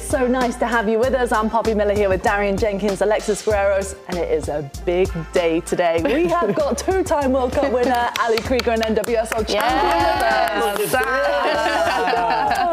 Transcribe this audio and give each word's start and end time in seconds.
It's 0.00 0.08
so 0.08 0.26
nice 0.26 0.56
to 0.56 0.66
have 0.66 0.88
you 0.88 0.98
with 0.98 1.12
us. 1.12 1.30
I'm 1.30 1.50
Poppy 1.50 1.74
Miller 1.74 1.94
here 1.94 2.08
with 2.08 2.22
Darian 2.22 2.56
Jenkins, 2.56 3.02
Alexis 3.02 3.44
Guerreros, 3.44 3.94
and 4.08 4.16
it 4.16 4.32
is 4.32 4.48
a 4.48 4.68
big 4.86 5.10
day 5.34 5.60
today. 5.60 6.00
We 6.02 6.26
have 6.30 6.54
got 6.54 6.78
two-time 6.78 7.32
World 7.32 7.52
Cup 7.52 7.70
winner 7.70 8.08
Ali 8.18 8.38
Krieger 8.38 8.70
and 8.70 8.82
NWSL 8.82 9.46
champion 9.46 10.78
with 10.78 10.94
us. 10.94 11.04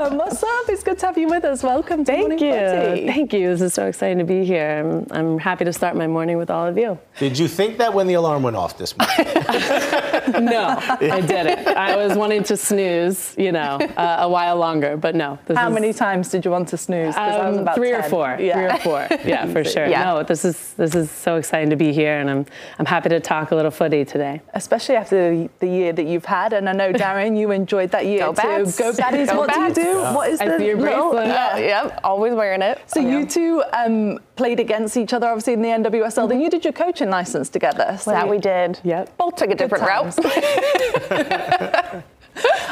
Welcome. 0.08 0.18
What's 0.18 0.42
up? 0.42 0.70
It's 0.70 0.84
good 0.84 1.00
to 1.00 1.08
have 1.08 1.18
you 1.18 1.28
with 1.28 1.44
us. 1.44 1.64
Welcome 1.64 2.06
to 2.06 2.12
Thank 2.14 2.40
you. 2.40 2.54
Footy. 2.54 3.08
Thank 3.08 3.34
you. 3.34 3.50
This 3.50 3.60
is 3.62 3.74
so 3.74 3.88
exciting 3.88 4.20
to 4.20 4.24
be 4.24 4.46
here. 4.46 4.80
I'm, 4.80 5.06
I'm 5.12 5.38
happy 5.38 5.66
to 5.66 5.74
start 5.74 5.98
my 5.98 6.08
morning 6.08 6.38
with 6.38 6.50
all 6.50 6.66
of 6.66 6.78
you. 6.78 6.98
Did 7.20 7.38
you 7.38 7.50
think 7.50 7.78
that 7.80 7.94
when 7.94 8.08
the 8.08 8.14
alarm 8.14 8.42
went 8.42 8.56
off 8.56 8.78
this 8.78 8.96
morning? 8.98 9.18
No, 10.42 10.76
I 10.78 11.22
didn't. 11.22 11.68
I 11.68 11.96
was 11.96 12.18
wanting 12.18 12.44
to 12.44 12.58
snooze, 12.58 13.34
you 13.38 13.52
know, 13.52 13.80
uh, 13.98 14.18
a 14.22 14.30
while 14.30 14.56
longer, 14.58 14.98
but 14.98 15.16
no. 15.16 15.40
This 15.46 15.58
How 15.58 15.68
is, 15.70 15.74
many 15.74 15.94
times 15.94 16.30
did 16.30 16.46
you 16.46 16.52
want 16.52 16.68
to 16.70 16.78
snooze? 16.78 17.16
'Cause 17.16 17.34
I 17.36 17.48
was 17.50 17.58
um, 17.58 17.62
about 17.64 17.76
three 17.76 17.94
or 17.94 18.04
four. 18.04 18.38
Yeah. 18.40 18.54
Three 18.56 18.66
or 18.66 18.78
four. 18.80 19.08
Yeah, 19.28 19.46
for 19.48 19.64
sure. 19.64 19.88
Yeah. 19.88 20.04
No, 20.06 20.24
this 20.24 20.46
is 20.46 20.74
this 20.74 20.96
is 20.96 21.10
so 21.12 21.36
exciting 21.36 21.70
to 21.70 21.76
be 21.76 21.92
here, 21.94 22.18
and 22.20 22.30
I'm 22.30 22.46
I'm 22.80 22.86
happy 22.86 23.10
to 23.10 23.20
talk 23.20 23.52
a 23.52 23.56
little 23.56 23.72
footy 23.72 24.06
today. 24.06 24.42
especially 24.54 24.96
after 24.96 25.16
the, 25.32 25.50
the 25.60 25.68
year 25.68 25.92
that 25.94 26.06
you've 26.06 26.26
had. 26.26 26.54
And 26.54 26.68
I 26.70 26.74
know, 26.74 26.92
Darian, 27.04 27.36
you 27.36 27.52
enjoyed 27.52 27.92
that 27.92 28.06
year 28.06 28.20
Go 28.20 28.34
too. 28.34 28.42
Bats. 28.42 28.78
Go 28.78 28.92
Baddies. 28.92 29.28
Go 29.28 29.38
what 29.40 29.48
Bats. 29.50 29.74
do 29.76 29.82
you 29.82 29.94
do? 29.94 30.00
What 30.18 30.30
is 30.30 30.40
I 30.42 30.48
the 30.50 30.58
see 30.58 30.66
your 30.68 30.78
little- 30.78 31.12
bracelet. 31.12 31.28
Yeah. 31.28 31.58
Yep, 31.58 32.00
always 32.04 32.34
wearing 32.34 32.62
it. 32.62 32.80
So 32.88 33.00
you 33.00 33.26
two 33.26 33.64
um, 33.74 34.20
played 34.38 34.60
against 34.60 34.96
each 34.96 35.14
other, 35.14 35.28
obviously 35.28 35.54
in 35.54 35.62
the 35.62 35.70
NWSL. 35.70 36.30
Then 36.30 36.40
you 36.40 36.50
did 36.50 36.64
your 36.64 36.74
coaching 36.74 37.10
license 37.10 37.50
together. 37.50 37.98
So 38.00 38.12
that 38.12 38.30
we 38.30 38.38
did. 38.38 38.80
Yep. 38.84 39.18
Both 39.18 39.36
took 39.36 39.50
a 39.50 39.56
different 39.56 39.86
route. 39.86 40.16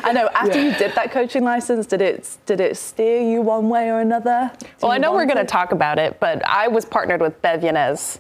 I 0.04 0.12
know. 0.14 0.30
After 0.34 0.62
you 0.62 0.74
did 0.76 0.94
that 0.96 1.12
coaching 1.12 1.44
license, 1.44 1.88
did 1.88 2.02
it 2.02 2.38
did 2.46 2.62
it 2.62 2.78
steer 2.78 3.22
you 3.22 3.42
one 3.42 3.68
way 3.68 3.90
or 3.90 4.00
another? 4.00 4.52
Do 4.60 4.68
Well, 4.84 4.92
I 4.92 5.00
know 5.00 5.12
we're 5.14 5.26
going 5.26 5.38
to 5.38 5.46
talk 5.46 5.72
about 5.72 5.98
it, 5.98 6.20
but 6.20 6.46
I 6.48 6.68
was 6.68 6.86
partnered 6.86 7.20
with 7.20 7.42
Bev 7.42 7.64
Yanez. 7.64 8.20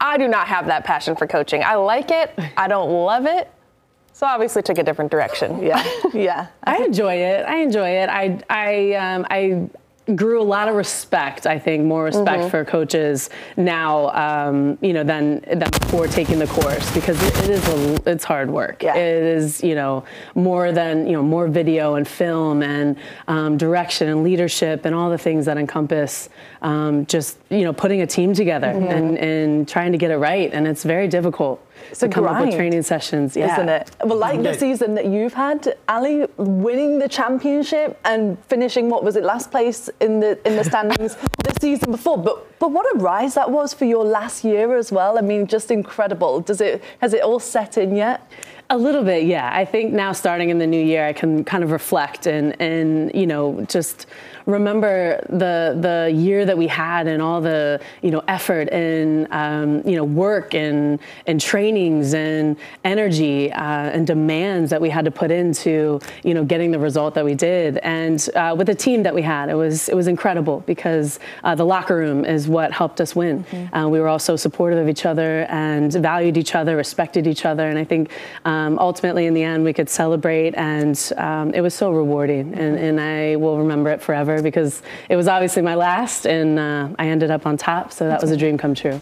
I 0.00 0.18
do 0.18 0.28
not 0.28 0.48
have 0.48 0.66
that 0.66 0.84
passion 0.84 1.16
for 1.16 1.26
coaching. 1.26 1.62
I 1.62 1.76
like 1.76 2.10
it. 2.10 2.34
I 2.56 2.68
don't 2.68 2.90
love 2.90 3.24
it. 3.24 3.50
So 4.12 4.26
obviously 4.26 4.62
took 4.62 4.78
a 4.78 4.82
different 4.82 5.10
direction. 5.10 5.62
Yeah, 5.62 5.82
yeah. 6.12 6.46
I 6.64 6.84
enjoy 6.84 7.14
it. 7.14 7.46
I 7.46 7.56
enjoy 7.58 7.88
it. 7.88 8.10
I 8.10 8.40
I 8.50 8.92
um, 8.94 9.26
I 9.30 9.70
grew 10.16 10.40
a 10.40 10.42
lot 10.42 10.68
of 10.68 10.74
respect. 10.74 11.46
I 11.46 11.58
think 11.58 11.84
more 11.84 12.04
respect 12.04 12.50
for 12.50 12.64
coaches 12.64 13.30
now, 13.56 14.10
um, 14.10 14.76
you 14.80 14.92
know, 14.92 15.04
than 15.04 15.40
than 15.40 15.70
before 15.70 16.08
taking 16.08 16.38
the 16.38 16.46
course 16.48 16.92
because 16.92 17.22
it, 17.22 17.44
it 17.44 17.50
is 17.50 17.68
a, 17.68 18.10
it's 18.10 18.24
hard 18.24 18.50
work. 18.50 18.82
Yeah. 18.82 18.96
It 18.96 19.22
is 19.22 19.62
you 19.62 19.74
know 19.74 20.04
more 20.34 20.72
than 20.72 21.06
you 21.06 21.12
know 21.12 21.22
more 21.22 21.46
video 21.46 21.94
and 21.94 22.06
film 22.06 22.62
and 22.62 22.96
um, 23.28 23.56
direction 23.56 24.08
and 24.08 24.24
leadership 24.24 24.84
and 24.84 24.94
all 24.94 25.10
the 25.10 25.18
things 25.18 25.46
that 25.46 25.56
encompass 25.56 26.28
um, 26.62 27.06
just 27.06 27.38
you 27.48 27.62
know 27.62 27.72
putting 27.72 28.00
a 28.02 28.06
team 28.06 28.34
together 28.34 28.68
and 28.68 29.18
and 29.18 29.68
trying 29.68 29.92
to 29.92 29.98
get 29.98 30.10
it 30.10 30.18
right. 30.18 30.52
And 30.52 30.66
it's 30.66 30.82
very 30.82 31.06
difficult 31.06 31.64
a 31.90 31.94
to 31.96 32.08
come 32.08 32.26
up 32.26 32.44
with 32.44 32.54
training 32.54 32.82
sessions. 32.82 33.36
Yeah. 33.36 33.52
Isn't 33.54 33.68
it? 33.68 33.90
Well, 34.04 34.18
like 34.18 34.42
the 34.42 34.54
season 34.54 34.94
that 34.94 35.06
you've 35.06 35.34
had, 35.34 35.76
Ali, 35.88 36.26
winning 36.36 36.98
the 36.98 37.08
championship 37.08 37.98
and 38.04 38.42
finishing 38.44 38.88
what 38.88 39.04
was 39.04 39.16
it, 39.16 39.24
last 39.24 39.50
place 39.50 39.90
in 40.00 40.20
the 40.20 40.38
in 40.46 40.56
the 40.56 40.64
standings 40.64 41.16
the 41.44 41.54
season 41.60 41.90
before. 41.90 42.18
But 42.18 42.58
but 42.58 42.70
what 42.70 42.86
a 42.94 42.98
rise 42.98 43.34
that 43.34 43.50
was 43.50 43.74
for 43.74 43.84
your 43.84 44.04
last 44.04 44.44
year 44.44 44.76
as 44.76 44.92
well. 44.92 45.18
I 45.18 45.20
mean, 45.20 45.46
just 45.46 45.70
incredible. 45.70 46.40
Does 46.40 46.60
it 46.60 46.82
has 47.00 47.14
it 47.14 47.22
all 47.22 47.40
set 47.40 47.78
in 47.78 47.96
yet? 47.96 48.30
A 48.70 48.78
little 48.78 49.04
bit, 49.04 49.24
yeah. 49.24 49.50
I 49.52 49.66
think 49.66 49.92
now 49.92 50.12
starting 50.12 50.48
in 50.48 50.58
the 50.58 50.66
new 50.66 50.82
year, 50.82 51.06
I 51.06 51.12
can 51.12 51.44
kind 51.44 51.62
of 51.62 51.72
reflect 51.72 52.26
and 52.26 52.58
and 52.60 53.14
you 53.14 53.26
know 53.26 53.66
just 53.68 54.06
remember 54.46 55.24
the 55.28 55.76
the 55.80 56.12
year 56.14 56.44
that 56.44 56.56
we 56.56 56.66
had 56.66 57.06
and 57.06 57.22
all 57.22 57.40
the 57.40 57.80
you 58.02 58.10
know 58.10 58.22
effort 58.28 58.68
and 58.70 59.28
um, 59.32 59.86
you 59.86 59.96
know 59.96 60.04
work 60.04 60.54
and 60.54 60.98
and 61.26 61.40
trainings 61.40 62.14
and 62.14 62.56
energy 62.84 63.52
uh, 63.52 63.62
and 63.62 64.06
demands 64.06 64.70
that 64.70 64.80
we 64.80 64.90
had 64.90 65.04
to 65.04 65.10
put 65.10 65.30
into 65.30 66.00
you 66.24 66.34
know 66.34 66.44
getting 66.44 66.70
the 66.70 66.78
result 66.78 67.14
that 67.14 67.24
we 67.24 67.34
did. 67.34 67.78
And 67.78 68.26
uh, 68.34 68.54
with 68.56 68.66
the 68.66 68.74
team 68.74 69.02
that 69.04 69.14
we 69.14 69.22
had, 69.22 69.48
it 69.48 69.54
was 69.54 69.88
it 69.88 69.94
was 69.94 70.08
incredible 70.08 70.60
because 70.66 71.20
uh, 71.44 71.54
the 71.54 71.64
locker 71.64 71.96
room 71.96 72.24
is 72.24 72.48
what 72.48 72.72
helped 72.72 73.00
us 73.00 73.14
win. 73.14 73.44
Uh, 73.72 73.88
we 73.88 74.00
were 74.00 74.08
all 74.08 74.18
so 74.18 74.36
supportive 74.36 74.78
of 74.78 74.88
each 74.88 75.06
other 75.06 75.46
and 75.48 75.92
valued 75.92 76.36
each 76.36 76.54
other, 76.54 76.76
respected 76.76 77.26
each 77.26 77.44
other, 77.44 77.68
and 77.68 77.78
I 77.78 77.84
think 77.84 78.10
um, 78.44 78.78
ultimately 78.78 79.26
in 79.26 79.34
the 79.34 79.42
end 79.42 79.64
we 79.64 79.72
could 79.72 79.88
celebrate, 79.88 80.54
and 80.54 80.98
um, 81.16 81.52
it 81.54 81.60
was 81.60 81.74
so 81.74 81.92
rewarding, 81.92 82.54
and, 82.54 82.76
and 82.78 83.00
I 83.00 83.36
will 83.36 83.58
remember 83.58 83.90
it 83.90 84.02
forever 84.02 84.31
because 84.40 84.82
it 85.08 85.16
was 85.16 85.26
obviously 85.28 85.62
my 85.62 85.74
last, 85.74 86.26
and 86.26 86.58
uh, 86.58 86.88
I 86.98 87.08
ended 87.08 87.30
up 87.30 87.44
on 87.44 87.56
top, 87.56 87.92
so 87.92 88.06
that 88.06 88.20
was 88.20 88.30
a 88.30 88.36
dream 88.36 88.56
come 88.56 88.74
true. 88.74 89.00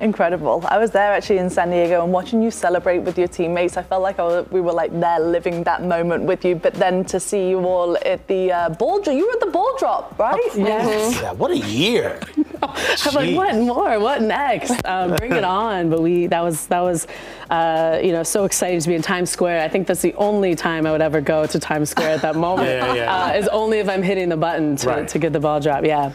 Incredible. 0.00 0.64
I 0.66 0.78
was 0.78 0.92
there 0.92 1.12
actually 1.12 1.38
in 1.38 1.50
San 1.50 1.70
Diego 1.70 2.02
and 2.02 2.10
watching 2.10 2.40
you 2.40 2.50
celebrate 2.50 3.00
with 3.00 3.18
your 3.18 3.28
teammates. 3.28 3.76
I 3.76 3.82
felt 3.82 4.02
like 4.02 4.18
I 4.18 4.22
was, 4.22 4.50
we 4.50 4.62
were 4.62 4.72
like 4.72 4.98
there 4.98 5.20
living 5.20 5.62
that 5.64 5.82
moment 5.84 6.24
with 6.24 6.42
you. 6.42 6.54
But 6.54 6.72
then 6.72 7.04
to 7.06 7.20
see 7.20 7.50
you 7.50 7.58
all 7.66 7.98
at 8.06 8.26
the 8.26 8.50
uh, 8.50 8.70
ball 8.70 9.02
drop, 9.02 9.14
you 9.14 9.26
were 9.26 9.32
at 9.34 9.40
the 9.40 9.50
ball 9.50 9.76
drop, 9.78 10.18
right? 10.18 10.40
Yes. 10.56 11.20
yeah, 11.20 11.32
what 11.32 11.50
a 11.50 11.58
year. 11.58 12.18
I'm 13.06 13.14
like, 13.14 13.34
what 13.36 13.54
more? 13.56 13.98
What 14.00 14.22
next? 14.22 14.84
Um, 14.84 15.14
bring 15.16 15.32
it 15.32 15.44
on! 15.44 15.90
But 15.90 16.00
we 16.02 16.26
that 16.28 16.42
was 16.42 16.66
that 16.68 16.80
was, 16.80 17.06
uh, 17.50 17.98
you 18.02 18.12
know, 18.12 18.22
so 18.22 18.44
excited 18.44 18.80
to 18.82 18.88
be 18.88 18.94
in 18.94 19.02
Times 19.02 19.30
Square. 19.30 19.62
I 19.62 19.68
think 19.68 19.86
that's 19.86 20.02
the 20.02 20.14
only 20.14 20.54
time 20.54 20.86
I 20.86 20.92
would 20.92 21.02
ever 21.02 21.20
go 21.20 21.46
to 21.46 21.58
Times 21.58 21.90
Square 21.90 22.10
at 22.10 22.22
that 22.22 22.36
moment. 22.46 22.68
Yeah, 22.68 22.94
yeah. 22.94 23.24
Uh, 23.26 23.32
is 23.32 23.48
only 23.48 23.78
if 23.78 23.88
I'm 23.88 24.02
hitting 24.02 24.28
the 24.28 24.36
button 24.36 24.76
to, 24.76 24.88
Right. 24.88 25.08
to 25.08 25.18
get 25.18 25.32
the 25.32 25.40
ball 25.40 25.60
drop. 25.60 25.84
Yeah. 25.84 26.12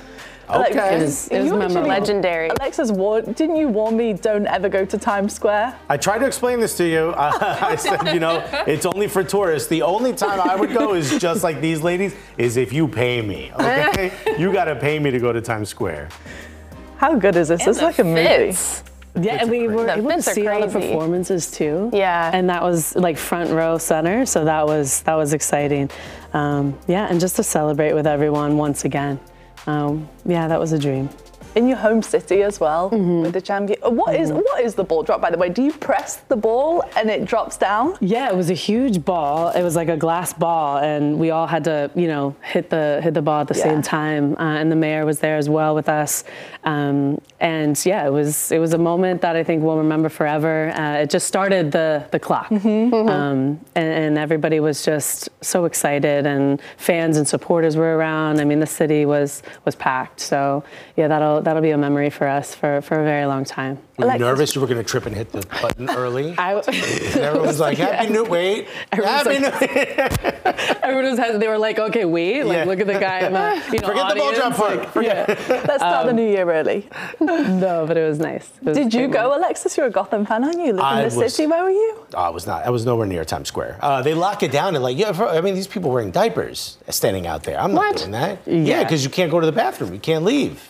Okay. 0.50 0.96
It 0.98 1.02
was- 1.02 1.28
it 1.30 1.40
was 1.40 1.48
You 1.48 1.54
actually- 1.56 1.58
memorable. 1.60 1.90
Legendary. 1.90 2.50
Alexis, 2.60 2.92
warned, 2.92 3.36
didn't 3.36 3.56
you 3.56 3.68
warn 3.68 3.98
me 3.98 4.14
don't 4.14 4.46
ever 4.48 4.70
go 4.70 4.86
to 4.86 4.98
Times 4.98 5.34
Square? 5.34 5.74
I 5.90 5.98
tried 5.98 6.20
to 6.20 6.26
explain 6.28 6.60
this 6.60 6.76
to 6.78 6.84
you. 6.86 7.14
I 7.18 7.76
said, 7.76 8.14
you 8.14 8.20
know, 8.20 8.44
it's 8.68 8.86
only 8.86 9.08
for 9.08 9.24
tourists. 9.24 9.68
The 9.70 9.82
only 9.82 10.14
time 10.14 10.40
I 10.42 10.56
would 10.56 10.74
go 10.74 10.94
is 10.94 11.18
just 11.18 11.44
like 11.44 11.62
these 11.62 11.82
ladies, 11.82 12.14
is 12.38 12.58
if 12.58 12.72
you 12.74 12.88
pay 12.88 13.22
me. 13.22 13.52
Okay, 13.60 14.12
you 14.38 14.52
got 14.54 14.66
to 14.66 14.76
pay 14.76 15.00
me 15.00 15.12
to 15.12 15.20
go 15.20 15.34
to 15.34 15.42
Times 15.42 15.70
Square. 15.70 16.10
How 16.98 17.16
good 17.16 17.36
is 17.36 17.48
this? 17.50 17.66
it's 17.68 17.82
like 17.82 18.00
a 18.00 18.04
movie. 18.04 18.56
Yeah, 19.18 19.38
and 19.42 19.50
we 19.50 19.70
were 19.70 19.86
The 19.86 19.94
able 19.98 20.10
to 20.10 20.16
fits 20.16 20.34
see 20.34 20.46
all 20.48 20.60
the 20.60 20.68
performances 20.68 21.50
too. 21.50 21.90
Yeah. 21.94 22.30
and 22.34 22.50
that 22.50 22.62
was 22.62 22.96
like 22.98 23.18
front 23.18 23.50
row 23.50 23.78
center, 23.78 24.26
so 24.26 24.44
that 24.44 24.66
was 24.68 25.02
that 25.04 25.16
was 25.16 25.32
exciting. 25.34 25.90
Um, 26.34 26.78
yeah, 26.88 27.08
and 27.10 27.18
just 27.20 27.38
to 27.38 27.44
celebrate 27.44 27.94
with 27.94 28.08
everyone 28.08 28.58
once 28.58 28.84
again. 28.84 29.20
Um, 29.68 30.08
yeah, 30.26 30.48
that 30.48 30.60
was 30.60 30.72
a 30.74 30.80
dream. 30.80 31.10
In 31.56 31.68
your 31.70 31.78
home 31.78 32.02
city 32.02 32.44
as 32.44 32.60
well 32.60 32.90
with 32.90 33.32
the 33.32 33.42
champion. 33.42 33.80
Uh, 33.82 33.90
What 33.90 34.14
is 34.16 34.32
what 34.32 34.60
is 34.62 34.76
the 34.76 34.84
ball 34.84 35.04
drop 35.04 35.22
by 35.22 35.30
the 35.32 35.38
way? 35.38 35.48
Do 35.50 35.62
you 35.64 35.72
press 35.72 36.18
the 36.28 36.36
ball 36.36 36.84
and 36.98 37.10
it 37.10 37.24
drops 37.24 37.56
down? 37.58 37.96
Yeah, 38.02 38.28
it 38.30 38.36
was 38.36 38.50
a 38.50 38.54
huge 38.70 39.06
ball. 39.06 39.50
It 39.52 39.64
was 39.64 39.76
like 39.76 39.88
a 39.88 39.96
glass 39.96 40.34
ball, 40.34 40.78
and 40.80 41.18
we 41.18 41.32
all 41.32 41.48
had 41.48 41.64
to, 41.64 41.90
you 41.96 42.08
know, 42.08 42.36
hit 42.42 42.70
the 42.70 43.00
hit 43.02 43.14
the 43.14 43.22
ball 43.22 43.42
at 43.42 43.48
the 43.48 43.56
Yeah. 43.58 43.64
same 43.70 43.82
time. 43.82 44.36
Uh, 44.38 44.60
and 44.60 44.70
the 44.70 44.76
mayor 44.76 45.06
was 45.06 45.20
there 45.20 45.38
as 45.38 45.48
well 45.50 45.74
with 45.76 45.88
us. 45.88 46.26
Um, 46.66 47.22
and 47.40 47.74
yeah, 47.86 48.06
it 48.06 48.12
was 48.12 48.52
it 48.52 48.60
was 48.60 48.74
a 48.74 48.78
moment 48.78 49.22
that 49.22 49.36
I 49.38 49.44
think 49.44 49.64
we'll 49.64 49.78
remember 49.78 50.10
forever. 50.10 50.72
Uh, 50.76 51.04
it 51.04 51.10
just 51.10 51.26
started 51.26 51.72
the 51.72 52.04
the 52.12 52.20
clock, 52.20 52.52
Um, 52.52 53.60
and, 53.76 53.90
and 54.04 54.18
everybody 54.18 54.60
was 54.60 54.84
just 54.84 55.30
so 55.42 55.64
excited, 55.66 56.26
and 56.26 56.60
fans 56.78 57.18
and 57.18 57.26
supporters 57.28 57.78
were 57.78 57.96
around. 57.98 58.42
I 58.42 58.44
mean, 58.46 58.60
the 58.60 58.68
city 58.82 59.06
was 59.06 59.42
was 59.64 59.76
packed. 59.76 60.20
So 60.20 60.64
yeah, 60.98 61.08
that'll 61.08 61.42
that'll 61.46 61.62
be 61.62 61.72
a 61.72 61.78
memory 61.78 62.10
for 62.10 62.28
us 62.28 62.54
for, 62.54 62.82
for 62.82 63.00
a 63.00 63.04
very 63.04 63.26
long 63.26 63.46
time. 63.46 63.80
Were 63.98 64.12
you 64.12 64.20
nervous 64.20 64.54
you 64.56 64.60
were 64.62 64.68
going 64.68 64.78
to 64.78 64.84
trip 64.84 65.06
and 65.06 65.16
hit 65.16 65.32
the 65.32 65.46
button 65.62 65.90
early? 65.90 66.36
I, 66.38 66.56
and 66.56 66.68
everyone's 67.18 67.60
like, 67.62 67.78
Happy 67.78 68.10
New 68.12 68.26
Wait. 68.26 68.68
Happy 68.92 69.30
Everyone's 69.30 69.62
New 69.62 69.68
Year. 69.68 70.10
everyone 70.84 71.06
was 71.12 71.18
had, 71.20 71.40
they 71.40 71.48
were 71.48 71.58
like, 71.58 71.80
okay, 71.80 72.04
wait, 72.04 72.44
like 72.44 72.58
Yeah. 72.58 72.64
look 72.66 72.80
at 72.82 72.88
the 72.88 72.94
guy 73.00 73.20
in 73.26 73.32
the 73.34 73.64
you 73.74 73.80
know, 73.80 73.88
Forget 73.88 74.10
the 74.10 74.16
ball 74.16 74.28
audience, 74.28 74.38
drop 74.38 74.54
part. 74.56 74.78
like, 74.80 74.90
Forget 74.90 75.28
Let's 75.50 75.76
start 75.78 76.08
the 76.08 76.14
new 76.14 76.28
year 76.28 76.50
early. 76.52 76.90
no, 77.22 77.86
but 77.88 77.96
it 77.96 78.06
was 78.08 78.20
nice. 78.20 78.50
It 78.62 78.64
was 78.66 78.78
Did 78.78 78.94
you 78.94 79.08
go, 79.08 79.24
moment. 79.24 79.44
Alexis? 79.46 79.78
You're 79.78 79.86
a 79.88 79.92
Gotham 79.92 80.26
fan, 80.26 80.44
aren't 80.44 80.58
you? 80.60 80.66
You 80.66 80.74
live 80.74 80.82
I 80.84 81.04
in 81.04 81.10
the 81.10 81.16
was- 81.20 81.34
city. 81.36 81.48
Where 81.48 81.64
were 81.64 81.70
you? 81.70 82.06
Oh, 82.14 82.18
I 82.18 82.30
was 82.30 82.46
not. 82.48 82.66
I 82.66 82.70
was 82.72 82.86
nowhere 82.86 83.08
near 83.08 83.24
Times 83.24 83.48
Square. 83.48 83.80
Uh, 83.82 84.02
they 84.02 84.14
lock 84.14 84.44
it 84.44 84.52
down 84.52 84.76
and 84.76 84.84
like, 84.84 84.98
yeah. 84.98 85.12
For, 85.14 85.28
I 85.28 85.40
mean, 85.42 85.54
these 85.56 85.68
people 85.68 85.92
wearing 85.92 86.12
diapers 86.12 86.78
standing 86.90 87.28
out 87.28 87.44
there. 87.44 87.60
I'm 87.60 87.74
not 87.74 87.98
doing 87.98 88.12
that. 88.12 88.40
Yeah. 88.46 88.54
Yeah, 88.56 88.84
because 88.84 89.04
you 89.04 89.10
can't 89.10 89.32
go 89.32 89.40
to 89.40 89.46
the 89.46 89.52
bathroom. 89.52 89.94
You 89.94 90.00
can't 90.00 90.26
leave. 90.26 90.70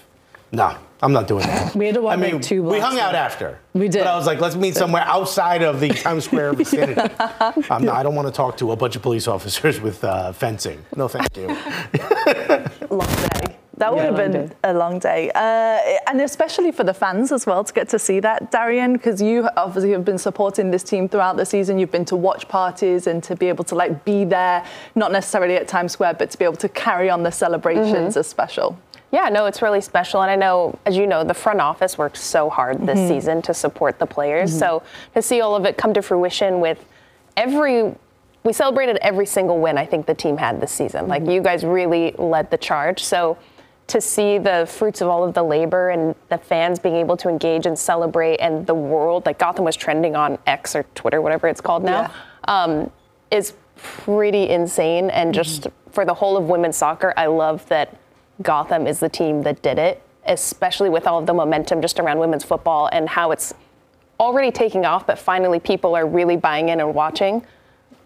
No, 0.56 0.76
I'm 1.02 1.12
not 1.12 1.28
doing 1.28 1.46
that. 1.46 1.76
We 1.76 1.86
had 1.88 1.96
to 1.96 2.02
walk 2.02 2.14
I 2.14 2.16
mean, 2.16 2.34
like 2.36 2.42
two 2.42 2.64
we 2.64 2.80
hung 2.80 2.98
out 3.00 3.14
after. 3.16 3.60
We 3.74 3.90
did. 3.90 4.00
But 4.00 4.08
I 4.08 4.16
was 4.16 4.26
like, 4.26 4.40
let's 4.40 4.56
meet 4.56 4.76
somewhere 4.76 5.04
outside 5.04 5.62
of 5.62 5.80
the 5.82 5.90
Times 5.90 6.24
Square 6.24 6.54
vicinity. 6.64 7.02
I'm 7.70 7.84
not, 7.84 7.96
I 7.96 8.04
don't 8.04 8.16
want 8.16 8.28
to 8.30 8.34
talk 8.34 8.56
to 8.58 8.72
a 8.72 8.76
bunch 8.76 8.96
of 8.96 9.02
police 9.02 9.28
officers 9.28 9.82
with 9.82 10.04
uh, 10.04 10.32
fencing. 10.32 10.84
No, 10.96 11.08
thank 11.10 11.36
you. 11.36 11.48
long 12.90 13.08
day. 13.08 13.58
That 13.78 13.92
would 13.94 13.98
Yeah, 13.98 14.06
have 14.06 14.16
been 14.16 14.32
day. 14.32 14.52
a 14.64 14.74
long 14.74 15.00
day. 15.00 15.30
Uh, 15.36 16.00
and 16.10 16.22
especially 16.22 16.72
for 16.72 16.86
the 16.86 16.94
fans 16.94 17.34
as 17.34 17.46
well 17.46 17.62
to 17.66 17.74
get 17.74 17.90
to 17.90 18.00
see 18.00 18.22
that, 18.22 18.50
Darian, 18.50 18.94
because 18.94 19.22
you 19.22 19.50
obviously 19.58 19.92
have 19.92 20.06
been 20.06 20.18
supporting 20.18 20.72
this 20.72 20.82
team 20.82 21.10
throughout 21.10 21.36
the 21.36 21.46
season. 21.46 21.78
You've 21.78 21.92
been 21.92 22.06
to 22.06 22.16
watch 22.16 22.48
parties 22.48 23.06
and 23.06 23.22
to 23.26 23.36
be 23.36 23.48
able 23.50 23.66
to 23.66 23.76
like 23.76 24.06
be 24.06 24.24
there, 24.24 24.66
not 24.96 25.12
necessarily 25.12 25.56
at 25.56 25.68
Times 25.68 25.92
Square, 25.92 26.14
but 26.14 26.32
to 26.32 26.38
be 26.38 26.46
able 26.46 26.56
to 26.56 26.70
carry 26.70 27.10
on 27.10 27.24
the 27.24 27.32
celebrations 27.32 28.16
is 28.16 28.28
special. 28.28 28.78
Yeah, 29.16 29.30
no, 29.30 29.46
it's 29.46 29.62
really 29.62 29.80
special. 29.80 30.22
And 30.24 30.30
I 30.30 30.36
know, 30.36 30.78
as 30.86 30.98
you 30.98 31.08
know, 31.08 31.24
the 31.24 31.34
front 31.34 31.62
office 31.62 31.98
worked 31.98 32.18
so 32.18 32.50
hard 32.50 32.86
this 32.86 33.00
Mm-hmm. 33.00 33.08
season 33.08 33.42
to 33.44 33.54
support 33.54 33.98
the 33.98 34.06
players. 34.06 34.58
So 34.60 34.84
to 35.14 35.22
see 35.22 35.40
all 35.40 35.56
of 35.56 35.64
it 35.64 35.78
come 35.78 35.94
to 35.94 36.02
fruition 36.02 36.60
with 36.60 36.84
every, 37.38 37.96
we 38.44 38.52
celebrated 38.52 38.98
every 38.98 39.26
single 39.26 39.58
win 39.60 39.78
I 39.78 39.86
think 39.86 40.06
the 40.06 40.14
team 40.14 40.36
had 40.36 40.60
this 40.60 40.74
season. 40.74 41.04
Mm-hmm. 41.04 41.10
Like 41.10 41.26
you 41.28 41.42
guys 41.42 41.64
really 41.64 42.12
led 42.18 42.52
the 42.52 42.58
charge. 42.58 43.02
So 43.02 43.38
to 43.88 44.02
see 44.02 44.38
the 44.38 44.66
fruits 44.68 45.00
of 45.00 45.08
all 45.08 45.24
of 45.24 45.34
the 45.34 45.44
labor 45.44 45.92
and 45.92 46.14
the 46.28 46.38
fans 46.38 46.78
being 46.78 46.98
able 46.98 47.16
to 47.16 47.30
engage 47.30 47.66
and 47.66 47.80
celebrate 47.80 48.38
and 48.42 48.68
the 48.68 48.76
world, 48.76 49.26
like 49.26 49.40
Gotham 49.40 49.64
was 49.64 49.78
trending 49.78 50.18
on 50.18 50.40
X 50.46 50.76
or 50.76 50.84
Twitter, 50.94 51.22
whatever 51.22 51.48
it's 51.48 51.62
called 51.62 51.86
now, 51.86 52.12
um, 52.50 52.92
is 53.32 53.54
pretty 53.78 54.50
insane. 54.50 55.10
And 55.10 55.34
just 55.34 55.68
for 55.92 56.04
the 56.04 56.14
whole 56.14 56.36
of 56.36 56.50
women's 56.50 56.76
soccer, 56.76 57.14
I 57.16 57.28
love 57.28 57.66
that 57.70 57.98
Gotham 58.42 58.88
is 58.88 59.00
the 59.00 59.10
team 59.10 59.44
that 59.44 59.62
did 59.62 59.78
it, 59.78 60.02
especially 60.26 60.90
with 60.90 61.08
all 61.08 61.20
of 61.20 61.26
the 61.26 61.34
momentum 61.34 61.82
just 61.82 62.00
around 62.00 62.20
women's 62.20 62.44
football 62.44 62.90
and 62.92 63.08
how 63.08 63.32
it's 63.32 63.54
already 64.20 64.52
taking 64.52 64.86
off, 64.86 65.06
but 65.08 65.20
finally 65.20 65.60
people 65.60 65.96
are 65.96 66.08
really 66.08 66.38
buying 66.38 66.70
in 66.70 66.80
and 66.80 66.94
watching. 66.94 67.46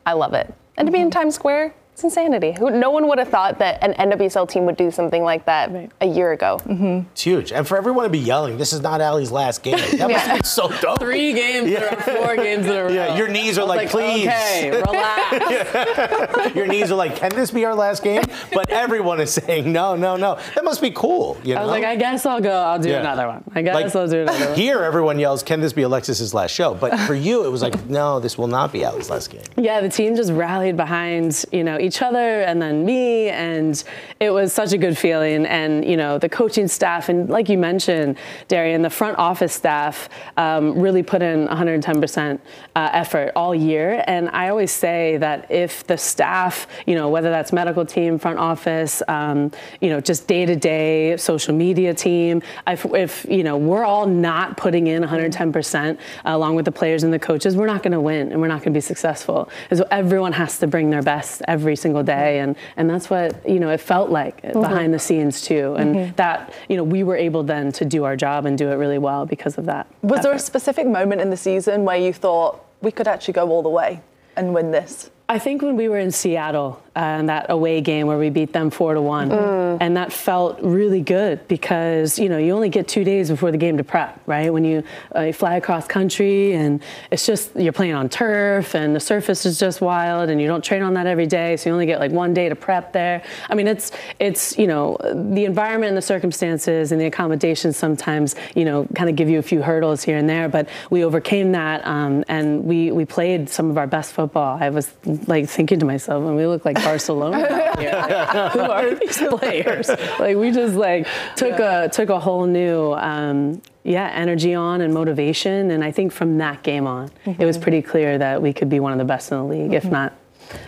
I 0.05 0.13
love 0.13 0.33
it. 0.33 0.53
And 0.77 0.87
to 0.87 0.91
be 0.91 0.99
in 0.99 1.09
mm-hmm. 1.09 1.19
Times 1.19 1.35
Square, 1.35 1.73
it's 1.99 2.03
insanity. 2.15 2.53
Who, 2.57 2.69
no 2.71 2.91
one 2.91 3.07
would 3.09 3.17
have 3.19 3.27
thought 3.27 3.59
that 3.59 3.83
an 3.83 3.93
NWSL 4.11 4.47
team 4.49 4.65
would 4.65 4.77
do 4.77 4.89
something 4.89 5.21
like 5.21 5.45
that 5.45 5.91
a 5.99 6.05
year 6.05 6.31
ago. 6.31 6.57
Mm-hmm. 6.63 7.09
It's 7.11 7.21
huge. 7.23 7.51
And 7.51 7.67
for 7.67 7.77
everyone 7.77 8.05
to 8.05 8.09
be 8.09 8.19
yelling, 8.19 8.57
this 8.57 8.71
is 8.71 8.79
not 8.81 9.01
Ali's 9.01 9.31
last 9.31 9.63
game. 9.63 9.77
That 9.97 10.09
must 10.09 10.41
be 10.41 10.47
so 10.47 10.69
dope. 10.81 10.99
Three 10.99 11.33
games 11.33 11.69
Yeah. 11.69 11.93
or 11.93 12.01
four 12.01 12.35
games 12.37 12.65
in 12.65 12.71
a 12.71 12.83
row. 12.83 12.89
Yeah, 12.89 13.17
your 13.17 13.27
knees 13.27 13.57
are 13.57 13.61
I 13.61 13.65
was 13.65 13.75
like, 13.75 13.89
please. 13.89 14.27
Okay, 14.27 14.71
relax. 14.85 16.55
Your 16.55 16.67
knees 16.67 16.89
are 16.91 16.95
like, 16.95 17.15
can 17.17 17.31
this 17.31 17.51
be 17.51 17.65
our 17.65 17.75
last 17.75 18.01
game? 18.03 18.21
But 18.53 18.69
everyone 18.69 19.19
is 19.19 19.33
saying, 19.33 19.71
no, 19.71 19.95
no, 19.97 20.15
no. 20.15 20.39
That 20.55 20.63
must 20.63 20.81
be 20.81 20.91
cool. 20.91 21.37
You 21.43 21.55
know? 21.55 21.61
I 21.61 21.63
was 21.65 21.71
like, 21.71 21.83
I 21.83 21.95
guess 21.97 22.25
I'll 22.25 22.39
go. 22.41 22.51
I'll 22.55 22.79
do 22.79 22.89
Yeah. 22.89 23.01
another 23.01 23.27
one. 23.27 23.43
I 23.53 23.61
guess 23.61 23.75
Like, 23.75 23.93
I'll 23.95 24.07
do 24.07 24.21
another 24.21 24.45
one. 24.47 24.55
Here, 24.55 24.79
everyone 24.83 25.19
yells, 25.19 25.43
can 25.43 25.59
this 25.59 25.73
be 25.73 25.81
Alexis's 25.81 26.33
last 26.33 26.51
show? 26.51 26.73
But 26.75 26.97
for 27.01 27.13
you, 27.15 27.45
it 27.45 27.49
was 27.49 27.61
like, 27.61 27.89
no, 27.89 28.19
this 28.21 28.37
will 28.37 28.47
not 28.47 28.71
be 28.71 28.85
Ali's 28.85 29.09
last 29.09 29.29
game. 29.31 29.41
Yeah, 29.57 29.81
the 29.81 29.89
team 29.89 30.15
just 30.15 30.31
rallied 30.31 30.77
behind 30.77 31.43
you 31.51 31.63
know 31.63 31.77
each 31.89 32.01
other 32.01 32.41
and 32.41 32.61
then 32.61 32.85
me, 32.85 33.29
and 33.29 33.83
it 34.19 34.29
was 34.29 34.53
such 34.53 34.71
a 34.73 34.77
good 34.77 34.97
feeling. 34.97 35.45
And 35.45 35.83
you 35.91 35.97
know 35.97 36.17
the 36.17 36.29
coaching 36.29 36.67
staff 36.67 37.09
and 37.09 37.29
like 37.29 37.49
you 37.49 37.57
mentioned, 37.57 38.17
Darian, 38.47 38.81
the 38.81 38.89
front 38.89 39.17
office 39.17 39.53
staff 39.53 40.09
um, 40.37 40.79
really 40.79 41.03
put 41.03 41.21
in 41.21 41.47
110% 41.47 42.39
uh, 42.75 42.89
effort 42.93 43.31
all 43.35 43.53
year. 43.53 44.03
And 44.07 44.29
I 44.29 44.49
always 44.49 44.71
say 44.71 45.17
that 45.17 45.49
if 45.49 45.85
the 45.87 45.97
staff, 45.97 46.67
you 46.85 46.95
know, 46.95 47.09
whether 47.09 47.29
that's 47.29 47.51
medical 47.51 47.85
team, 47.85 48.19
front 48.19 48.39
office, 48.39 49.01
um, 49.07 49.51
you 49.81 49.89
know, 49.89 49.99
just 49.99 50.27
day 50.27 50.45
to 50.45 50.55
day 50.55 51.17
social 51.17 51.55
media 51.55 51.93
team, 51.93 52.41
if, 52.67 52.85
if 52.85 53.25
you 53.29 53.43
know 53.43 53.57
we're 53.57 53.85
all 53.85 54.05
not 54.07 54.57
putting 54.57 54.87
in 54.87 55.03
110% 55.03 55.97
along 56.25 56.55
with 56.55 56.65
the 56.65 56.71
players 56.71 57.03
and 57.03 57.11
the 57.13 57.19
coaches, 57.19 57.55
we're 57.55 57.73
not 57.73 57.83
going 57.83 57.91
to 57.91 58.01
win 58.01 58.31
and 58.31 58.39
we're 58.41 58.47
not 58.47 58.59
going 58.59 58.73
to 58.73 58.77
be 58.77 58.81
successful. 58.81 59.49
And 59.69 59.79
so 59.79 59.87
everyone 59.91 60.33
has 60.33 60.59
to 60.59 60.67
bring 60.67 60.89
their 60.89 61.01
best 61.01 61.41
every 61.47 61.75
single 61.79 62.03
day, 62.03 62.39
and 62.39 62.55
and 62.77 62.89
that's 62.89 63.09
what 63.09 63.47
you 63.47 63.59
know 63.59 63.69
it 63.69 63.79
felt 63.79 64.09
like 64.09 64.41
behind 64.41 64.93
the 64.93 64.99
scenes 64.99 65.41
too, 65.41 65.75
and 65.77 65.95
mm-hmm. 65.95 66.15
that 66.15 66.53
you 66.69 66.77
know 66.77 66.83
we 66.83 67.03
were 67.03 67.15
able 67.15 67.43
then 67.43 67.71
to 67.73 67.85
do 67.85 68.03
our 68.03 68.15
job 68.15 68.45
and 68.45 68.57
do 68.57 68.69
it 68.69 68.75
really 68.75 68.97
well 68.97 69.25
because 69.25 69.57
of 69.57 69.65
that. 69.65 69.87
Was 70.01 70.21
there 70.21 70.33
a 70.33 70.39
specific 70.39 70.87
moment 70.87 71.21
in 71.21 71.29
the 71.29 71.37
season 71.37 71.85
where 71.85 71.97
you 71.97 72.13
thought 72.13 72.65
we 72.81 72.91
could 72.91 73.07
actually 73.07 73.33
go 73.33 73.49
all 73.49 73.63
the 73.63 73.69
way 73.69 74.01
and 74.35 74.53
win 74.53 74.71
this? 74.71 75.09
I 75.31 75.37
think 75.37 75.61
when 75.61 75.75
we 75.75 75.87
were 75.89 75.99
in 75.99 76.09
Seattle, 76.09 76.81
uh, 76.95 77.21
that 77.21 77.51
away 77.51 77.81
game 77.81 78.07
where 78.07 78.17
we 78.17 78.31
beat 78.31 78.51
them 78.51 78.71
four 78.71 78.95
to 78.95 79.01
one, 79.01 79.31
and 79.79 79.95
that 79.95 80.11
felt 80.11 80.59
really 80.61 81.01
good 81.01 81.47
because 81.47 82.17
you 82.17 82.27
know 82.29 82.39
you 82.39 82.51
only 82.51 82.67
get 82.67 82.87
two 82.87 83.03
days 83.03 83.29
before 83.29 83.51
the 83.51 83.57
game 83.57 83.77
to 83.77 83.83
prep, 83.83 84.19
right? 84.25 84.51
When 84.51 84.65
you, 84.65 84.83
uh, 85.15 85.21
you 85.21 85.33
fly 85.33 85.55
across 85.55 85.85
country 85.85 86.53
and 86.53 86.81
it's 87.11 87.27
just 87.27 87.55
you're 87.55 87.71
playing 87.71 87.93
on 87.93 88.09
turf 88.09 88.73
and 88.73 88.95
the 88.95 88.99
surface 88.99 89.45
is 89.45 89.59
just 89.59 89.81
wild, 89.81 90.31
and 90.31 90.41
you 90.41 90.47
don't 90.47 90.63
train 90.63 90.81
on 90.81 90.95
that 90.95 91.05
every 91.05 91.27
day, 91.27 91.55
so 91.57 91.69
you 91.69 91.73
only 91.73 91.85
get 91.85 91.99
like 91.99 92.11
one 92.11 92.33
day 92.33 92.49
to 92.49 92.55
prep 92.55 92.91
there. 92.91 93.23
I 93.51 93.55
mean, 93.55 93.67
it's 93.67 93.91
it's 94.17 94.57
you 94.57 94.65
know 94.65 94.97
the 95.03 95.45
environment 95.45 95.89
and 95.89 95.97
the 95.97 96.01
circumstances 96.01 96.91
and 96.91 96.99
the 96.99 97.05
accommodations 97.05 97.77
sometimes 97.77 98.35
you 98.55 98.65
know 98.65 98.87
kind 98.95 99.11
of 99.11 99.15
give 99.15 99.29
you 99.29 99.37
a 99.37 99.43
few 99.43 99.61
hurdles 99.61 100.01
here 100.01 100.17
and 100.17 100.27
there, 100.27 100.49
but 100.49 100.67
we 100.89 101.05
overcame 101.05 101.51
that 101.51 101.85
um, 101.85 102.25
and 102.27 102.65
we 102.65 102.91
we 102.91 103.05
played 103.05 103.47
some 103.47 103.69
of 103.69 103.77
our 103.77 103.87
best 103.87 104.11
football. 104.11 104.57
I 104.59 104.69
was 104.69 104.91
like 105.27 105.49
thinking 105.49 105.79
to 105.79 105.85
myself, 105.85 106.25
and 106.25 106.35
we 106.35 106.45
look 106.45 106.65
like 106.65 106.75
Barcelona. 106.75 107.37
here. 107.79 108.49
Who 108.53 108.59
are 108.59 108.95
these 108.95 109.17
players? 109.17 109.89
Like 110.19 110.37
we 110.37 110.51
just 110.51 110.75
like 110.75 111.07
took 111.35 111.59
a 111.59 111.89
took 111.91 112.09
a 112.09 112.19
whole 112.19 112.45
new 112.45 112.93
um, 112.93 113.61
yeah 113.83 114.09
energy 114.13 114.53
on 114.53 114.81
and 114.81 114.93
motivation, 114.93 115.71
and 115.71 115.83
I 115.83 115.91
think 115.91 116.11
from 116.11 116.37
that 116.39 116.63
game 116.63 116.87
on, 116.87 117.11
it 117.25 117.45
was 117.45 117.57
pretty 117.57 117.81
clear 117.81 118.17
that 118.17 118.41
we 118.41 118.53
could 118.53 118.69
be 118.69 118.79
one 118.79 118.91
of 118.91 118.97
the 118.99 119.05
best 119.05 119.31
in 119.31 119.37
the 119.37 119.43
league, 119.43 119.73
if 119.73 119.85
not 119.85 120.13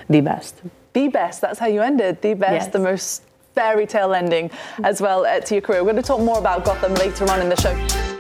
the 0.10 0.22
best. 0.22 0.62
The 0.94 1.08
best. 1.08 1.42
That's 1.42 1.58
how 1.60 1.68
you 1.68 1.82
ended. 1.82 2.22
The 2.22 2.34
best, 2.34 2.66
Yes. 2.66 2.68
the 2.68 2.80
most 2.80 3.24
fairy 3.56 3.86
tale 3.86 4.14
ending 4.14 4.52
as 4.84 5.02
well 5.02 5.26
uh, 5.26 5.40
to 5.42 5.56
your 5.56 5.62
career. 5.62 5.80
We're 5.84 5.92
going 5.92 6.04
to 6.04 6.08
talk 6.08 6.22
more 6.22 6.38
about 6.40 6.64
Gotham 6.66 6.94
later 6.96 7.30
on 7.32 7.42
in 7.42 7.50
the 7.50 7.56
show. 7.56 8.11